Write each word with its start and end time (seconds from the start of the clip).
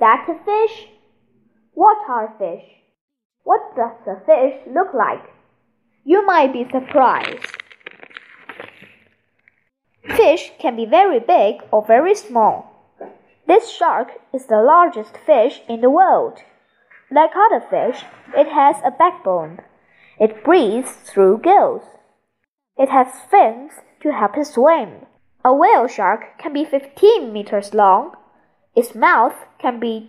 that 0.00 0.28
a 0.28 0.34
fish? 0.44 0.88
What 1.74 1.98
are 2.08 2.34
fish? 2.38 2.64
What 3.44 3.60
does 3.76 3.96
a 4.06 4.24
fish 4.26 4.60
look 4.72 4.92
like? 4.94 5.24
You 6.04 6.24
might 6.26 6.52
be 6.52 6.66
surprised. 6.70 7.56
Fish 10.16 10.52
can 10.58 10.76
be 10.76 10.86
very 10.86 11.20
big 11.20 11.62
or 11.70 11.84
very 11.86 12.14
small. 12.14 12.96
This 13.46 13.70
shark 13.70 14.08
is 14.34 14.46
the 14.46 14.60
largest 14.60 15.16
fish 15.16 15.62
in 15.68 15.80
the 15.80 15.90
world. 15.90 16.40
Like 17.10 17.30
other 17.34 17.60
fish, 17.60 18.04
it 18.36 18.48
has 18.48 18.76
a 18.84 18.90
backbone. 18.90 19.60
It 20.20 20.44
breathes 20.44 20.92
through 20.92 21.40
gills. 21.42 21.84
It 22.76 22.90
has 22.90 23.08
fins 23.30 23.72
to 24.02 24.12
help 24.12 24.36
it 24.36 24.46
swim. 24.46 25.06
A 25.44 25.54
whale 25.54 25.86
shark 25.86 26.38
can 26.38 26.52
be 26.52 26.64
15 26.64 27.32
meters 27.32 27.72
long. 27.72 28.14
Its 28.78 28.94
mouth 28.94 29.34
can 29.58 29.80
be 29.80 30.08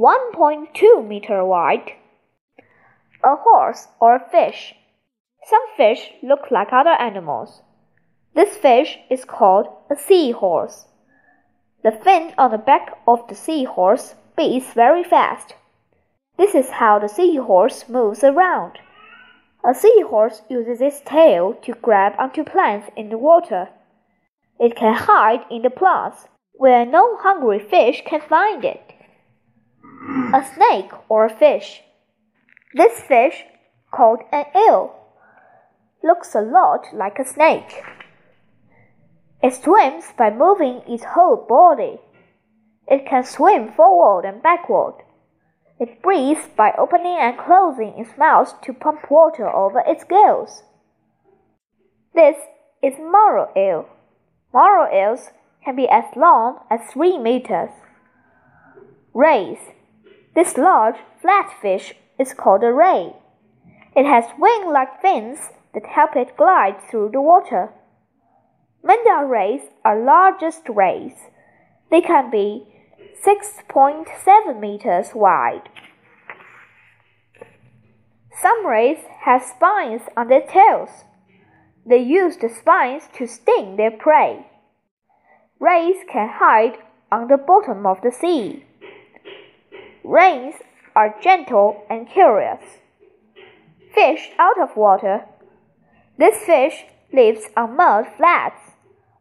1.2 0.00 1.06
meter 1.06 1.44
wide. 1.44 1.92
A 3.22 3.36
horse 3.36 3.86
or 4.00 4.16
a 4.16 4.28
fish. 4.30 4.74
Some 5.44 5.62
fish 5.76 6.10
look 6.24 6.50
like 6.50 6.72
other 6.72 6.96
animals. 7.08 7.62
This 8.34 8.56
fish 8.56 8.98
is 9.08 9.24
called 9.24 9.68
a 9.88 9.94
seahorse. 9.94 10.86
The 11.84 11.92
fin 11.92 12.34
on 12.36 12.50
the 12.50 12.58
back 12.58 12.98
of 13.06 13.28
the 13.28 13.36
seahorse 13.36 14.16
beats 14.36 14.72
very 14.72 15.04
fast. 15.04 15.54
This 16.36 16.52
is 16.52 16.80
how 16.80 16.98
the 16.98 17.08
seahorse 17.08 17.88
moves 17.88 18.24
around. 18.24 18.80
A 19.64 19.72
seahorse 19.72 20.42
uses 20.48 20.80
its 20.80 21.00
tail 21.00 21.54
to 21.62 21.74
grab 21.74 22.14
onto 22.18 22.42
plants 22.42 22.90
in 22.96 23.08
the 23.08 23.18
water. 23.18 23.68
It 24.58 24.74
can 24.74 24.94
hide 24.94 25.44
in 25.48 25.62
the 25.62 25.70
plants 25.70 26.26
where 26.56 26.86
no 26.86 27.16
hungry 27.18 27.58
fish 27.58 28.02
can 28.06 28.20
find 28.20 28.64
it. 28.64 28.92
A 30.34 30.44
snake 30.54 30.92
or 31.08 31.24
a 31.24 31.36
fish. 31.36 31.82
This 32.74 33.00
fish, 33.00 33.44
called 33.90 34.20
an 34.32 34.44
eel, 34.54 34.94
looks 36.02 36.34
a 36.34 36.40
lot 36.40 36.86
like 36.92 37.18
a 37.18 37.24
snake. 37.24 37.82
It 39.42 39.54
swims 39.54 40.12
by 40.16 40.30
moving 40.30 40.82
its 40.86 41.04
whole 41.04 41.36
body. 41.36 42.00
It 42.86 43.06
can 43.06 43.24
swim 43.24 43.72
forward 43.72 44.24
and 44.24 44.42
backward. 44.42 45.02
It 45.78 46.02
breathes 46.02 46.48
by 46.56 46.72
opening 46.78 47.18
and 47.18 47.38
closing 47.38 47.98
its 47.98 48.16
mouth 48.16 48.60
to 48.62 48.72
pump 48.72 49.10
water 49.10 49.48
over 49.48 49.82
its 49.86 50.04
gills. 50.04 50.62
This 52.14 52.36
is 52.82 52.94
moray 52.98 53.52
eel. 53.56 53.86
Moray 54.54 55.02
eels 55.02 55.30
can 55.66 55.74
be 55.74 55.88
as 55.88 56.04
long 56.14 56.60
as 56.70 56.92
three 56.92 57.18
meters. 57.18 57.70
Rays. 59.12 59.58
This 60.34 60.56
large, 60.56 60.94
flat 61.20 61.52
fish 61.60 61.92
is 62.20 62.32
called 62.32 62.62
a 62.62 62.72
ray. 62.72 63.14
It 63.96 64.06
has 64.06 64.38
wing-like 64.38 65.02
fins 65.02 65.38
that 65.74 65.86
help 65.86 66.14
it 66.14 66.36
glide 66.36 66.80
through 66.88 67.10
the 67.12 67.20
water. 67.20 67.72
Manta 68.84 69.26
rays 69.26 69.62
are 69.84 69.98
largest 70.00 70.68
rays. 70.68 71.14
They 71.90 72.00
can 72.00 72.30
be 72.30 72.68
6.7 73.26 74.60
meters 74.60 75.08
wide. 75.14 75.68
Some 78.40 78.64
rays 78.64 78.98
have 79.24 79.42
spines 79.42 80.02
on 80.16 80.28
their 80.28 80.46
tails. 80.46 80.90
They 81.84 81.98
use 81.98 82.36
the 82.36 82.48
spines 82.48 83.08
to 83.14 83.26
sting 83.26 83.76
their 83.76 83.90
prey. 83.90 84.46
Rays 85.58 85.96
can 86.10 86.28
hide 86.28 86.78
on 87.10 87.28
the 87.28 87.38
bottom 87.38 87.86
of 87.86 88.02
the 88.02 88.12
sea. 88.12 88.64
Rays 90.04 90.54
are 90.94 91.16
gentle 91.22 91.84
and 91.88 92.08
curious. 92.08 92.62
Fish 93.94 94.30
out 94.38 94.60
of 94.60 94.76
water. 94.76 95.24
This 96.18 96.36
fish 96.44 96.84
lives 97.12 97.48
on 97.56 97.76
mud 97.76 98.06
flats. 98.16 98.72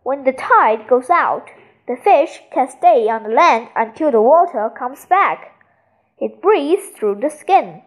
When 0.04 0.24
the 0.24 0.34
tide 0.34 0.88
goes 0.88 1.10
out, 1.10 1.48
the 1.88 1.96
fish 1.96 2.42
can 2.54 2.70
stay 2.70 3.08
on 3.10 3.24
the 3.24 3.30
land 3.30 3.70
until 3.76 4.12
the 4.12 4.22
water 4.22 4.70
comes 4.78 5.06
back. 5.06 5.56
It 6.18 6.42
breathes 6.42 6.90
through 6.98 7.22
the 7.22 7.30
skin. 7.30 7.82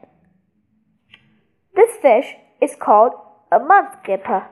This 1.75 1.97
fish 1.97 2.35
is 2.61 2.77
called 2.79 3.13
a 3.53 3.59
mudskipper. 3.59 4.47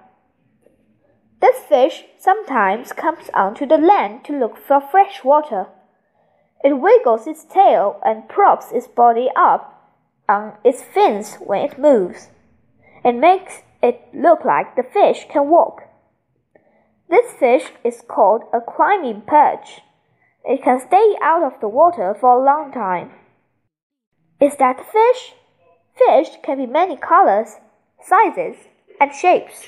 This 1.41 1.59
fish 1.69 2.05
sometimes 2.19 2.93
comes 2.93 3.31
onto 3.35 3.67
the 3.67 3.79
land 3.79 4.25
to 4.25 4.39
look 4.39 4.57
for 4.57 4.81
fresh 4.81 5.23
water. 5.23 5.67
It 6.65 6.81
wiggles 6.81 7.27
its 7.27 7.45
tail 7.45 8.01
and 8.05 8.29
props 8.29 8.73
its 8.73 8.87
body 8.87 9.29
up 9.37 9.93
on 10.29 10.55
its 10.65 10.83
fins 10.83 11.37
when 11.37 11.63
it 11.63 11.79
moves. 11.79 12.31
It 13.05 13.13
makes 13.13 13.63
it 13.83 14.01
look 14.15 14.45
like 14.45 14.75
the 14.75 14.83
fish 14.83 15.27
can 15.31 15.49
walk. 15.49 15.83
This 17.09 17.33
fish 17.39 17.71
is 17.85 18.03
called 18.09 18.43
a 18.53 18.61
climbing 18.61 19.23
perch. 19.27 19.83
It 20.45 20.63
can 20.63 20.81
stay 20.81 21.17
out 21.23 21.43
of 21.43 21.61
the 21.61 21.69
water 21.69 22.17
for 22.19 22.31
a 22.31 22.45
long 22.45 22.73
time. 22.73 23.13
Is 24.41 24.57
that 24.57 24.81
a 24.81 24.85
fish? 24.85 25.35
Fish 25.95 26.37
can 26.43 26.59
be 26.59 26.67
many 26.67 26.97
colors, 26.97 27.57
sizes, 28.03 28.57
and 29.01 29.13
shapes. 29.15 29.67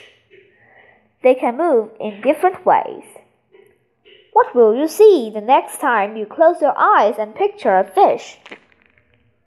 They 1.23 1.34
can 1.34 1.56
move 1.56 1.91
in 2.01 2.21
different 2.21 2.65
ways. 2.65 3.05
What 4.33 4.55
will 4.55 4.77
you 4.77 4.87
see 4.87 5.31
the 5.31 5.41
next 5.41 5.81
time 5.81 6.17
you 6.17 6.27
close 6.27 6.61
your 6.61 6.79
eyes 6.79 7.17
and 7.19 7.34
picture 7.34 7.77
a 7.77 7.84
fish? 7.84 8.39